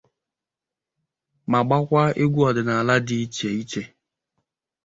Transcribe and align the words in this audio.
ma 1.51 1.59
gbakwa 1.65 2.03
egwu 2.23 2.39
ọdịnala 2.49 2.95
dị 3.07 3.15
icheiche. 3.25 3.81